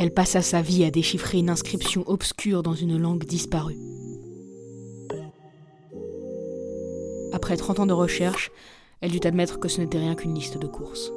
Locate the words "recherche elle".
7.92-9.10